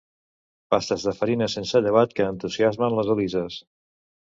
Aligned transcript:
Pastes 0.73 1.05
de 1.09 1.13
farina 1.19 1.49
sense 1.57 1.83
llevat 1.89 2.17
que 2.21 2.27
entusiasmen 2.31 2.99
les 3.03 3.15
Elises. 3.19 3.63